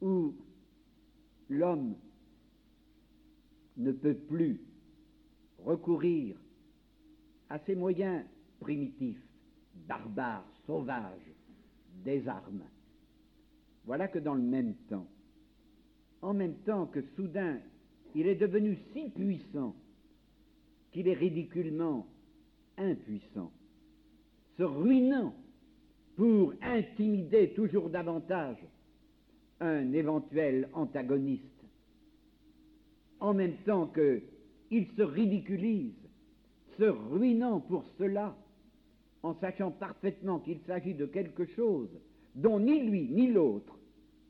où 0.00 0.34
l'homme 1.48 1.94
ne 3.76 3.92
peut 3.92 4.14
plus 4.14 4.60
recourir 5.58 6.36
à 7.50 7.58
ces 7.60 7.74
moyens 7.74 8.24
primitifs, 8.60 9.22
barbares, 9.86 10.46
sauvages, 10.66 11.32
des 12.04 12.26
armes. 12.28 12.64
Voilà 13.84 14.08
que 14.08 14.18
dans 14.18 14.34
le 14.34 14.42
même 14.42 14.74
temps, 14.88 15.06
en 16.20 16.34
même 16.34 16.56
temps 16.64 16.86
que 16.86 17.02
soudain 17.16 17.58
il 18.14 18.26
est 18.26 18.34
devenu 18.34 18.78
si 18.92 19.10
puissant 19.10 19.74
qu'il 20.92 21.08
est 21.08 21.14
ridiculement 21.14 22.06
impuissant, 22.76 23.52
se 24.56 24.62
ruinant 24.62 25.34
pour 26.16 26.54
intimider 26.62 27.52
toujours 27.52 27.90
davantage 27.90 28.56
un 29.60 29.92
éventuel 29.92 30.68
antagoniste, 30.72 31.44
en 33.20 33.34
même 33.34 33.56
temps 33.58 33.86
qu'il 33.88 34.86
se 34.96 35.02
ridiculise, 35.02 36.07
se 36.78 36.84
ruinant 36.84 37.60
pour 37.60 37.84
cela, 37.98 38.36
en 39.22 39.34
sachant 39.34 39.70
parfaitement 39.72 40.38
qu'il 40.38 40.60
s'agit 40.66 40.94
de 40.94 41.06
quelque 41.06 41.44
chose 41.44 41.90
dont 42.34 42.60
ni 42.60 42.80
lui 42.80 43.08
ni 43.10 43.32
l'autre 43.32 43.76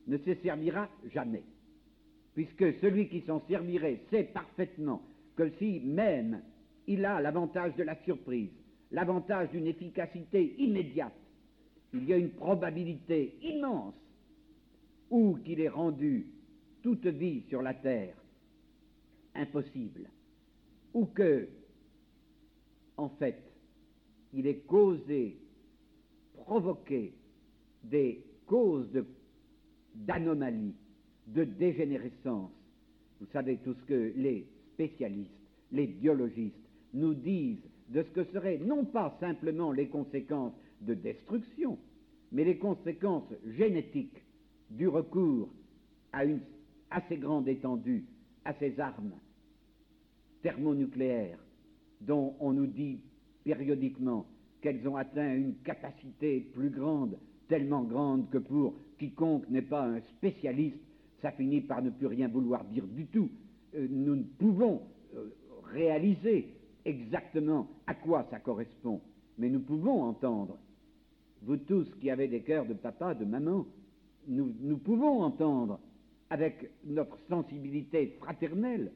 ne 0.07 0.17
se 0.17 0.33
servira 0.35 0.89
jamais, 1.13 1.43
puisque 2.33 2.73
celui 2.79 3.07
qui 3.07 3.21
s'en 3.21 3.41
servirait 3.47 4.01
sait 4.09 4.23
parfaitement 4.23 5.01
que 5.35 5.49
si 5.59 5.79
même 5.81 6.41
il 6.87 7.05
a 7.05 7.21
l'avantage 7.21 7.75
de 7.75 7.83
la 7.83 7.95
surprise, 8.03 8.49
l'avantage 8.91 9.51
d'une 9.51 9.67
efficacité 9.67 10.55
immédiate, 10.57 11.13
il 11.93 12.05
y 12.05 12.13
a 12.13 12.17
une 12.17 12.31
probabilité 12.31 13.35
immense 13.43 13.93
ou 15.09 15.37
qu'il 15.43 15.59
ait 15.59 15.69
rendu 15.69 16.25
toute 16.81 17.05
vie 17.05 17.43
sur 17.49 17.61
la 17.61 17.73
terre 17.73 18.15
impossible, 19.35 20.09
ou 20.93 21.05
que, 21.05 21.47
en 22.99 23.09
fait, 23.09 23.41
il 24.33 24.45
ait 24.45 24.59
causé, 24.67 25.37
provoqué 26.33 27.13
des 27.83 28.23
causes 28.45 29.03
d'anomalies, 29.95 30.75
de 31.27 31.45
dégénérescence. 31.45 32.51
Vous 33.19 33.27
savez 33.31 33.57
tout 33.57 33.73
ce 33.73 33.85
que 33.85 34.13
les 34.15 34.45
spécialistes, 34.73 35.31
les 35.71 35.87
biologistes 35.87 36.55
nous 36.93 37.13
disent 37.13 37.63
de 37.89 38.03
ce 38.03 38.09
que 38.09 38.23
seraient 38.25 38.57
non 38.57 38.85
pas 38.85 39.15
simplement 39.19 39.71
les 39.71 39.87
conséquences 39.87 40.53
de 40.81 40.93
destruction, 40.93 41.77
mais 42.31 42.43
les 42.43 42.57
conséquences 42.57 43.31
génétiques 43.57 44.21
du 44.71 44.87
recours 44.87 45.49
à 46.11 46.25
une 46.25 46.41
assez 46.91 47.17
grande 47.17 47.47
étendue 47.47 48.05
à 48.45 48.53
ces 48.53 48.79
armes 48.79 49.13
thermonucléaires 50.41 51.39
dont 52.01 52.35
on 52.39 52.53
nous 52.53 52.67
dit 52.67 52.99
périodiquement 53.43 54.25
qu'elles 54.61 54.87
ont 54.87 54.95
atteint 54.95 55.33
une 55.33 55.55
capacité 55.63 56.41
plus 56.53 56.69
grande, 56.69 57.17
tellement 57.47 57.83
grande 57.83 58.29
que 58.29 58.37
pour 58.37 58.75
quiconque 58.97 59.49
n'est 59.49 59.61
pas 59.61 59.85
un 59.85 60.01
spécialiste, 60.01 60.79
ça 61.21 61.31
finit 61.31 61.61
par 61.61 61.81
ne 61.81 61.89
plus 61.89 62.07
rien 62.07 62.27
vouloir 62.27 62.63
dire 62.65 62.85
du 62.85 63.05
tout. 63.07 63.29
Euh, 63.75 63.87
nous 63.89 64.15
ne 64.15 64.23
pouvons 64.23 64.81
euh, 65.15 65.29
réaliser 65.71 66.47
exactement 66.85 67.67
à 67.87 67.93
quoi 67.93 68.25
ça 68.29 68.39
correspond, 68.39 69.01
mais 69.37 69.49
nous 69.49 69.59
pouvons 69.59 70.03
entendre, 70.03 70.57
vous 71.43 71.57
tous 71.57 71.87
qui 72.01 72.09
avez 72.09 72.27
des 72.27 72.41
cœurs 72.41 72.65
de 72.65 72.73
papa, 72.73 73.13
de 73.13 73.25
maman, 73.25 73.65
nous, 74.27 74.77
pouvons 74.77 75.21
entendre 75.23 75.79
avec 76.29 76.69
notre 76.85 77.17
sensibilité 77.27 78.15
fraternelle 78.19 78.91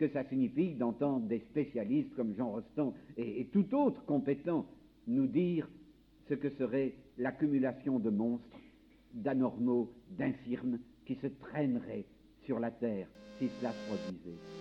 que 0.00 0.08
ça 0.08 0.24
signifie 0.24 0.72
d'entendre 0.72 1.26
des 1.26 1.40
spécialistes 1.40 2.14
comme 2.16 2.34
Jean 2.34 2.52
Rostand 2.52 2.94
et, 3.18 3.42
et 3.42 3.44
tout 3.44 3.74
autre 3.74 4.02
compétent 4.06 4.64
nous 5.06 5.26
dire 5.26 5.68
ce 6.26 6.32
que 6.32 6.48
serait 6.56 6.94
l'accumulation 7.18 7.98
de 7.98 8.08
monstres, 8.08 8.58
d'anormaux, 9.12 9.92
d'infirmes 10.16 10.78
qui 11.04 11.16
se 11.16 11.26
traîneraient 11.26 12.06
sur 12.46 12.58
la 12.58 12.70
terre 12.70 13.08
si 13.38 13.48
cela 13.58 13.72
se 13.72 13.88
produisait. 13.88 14.59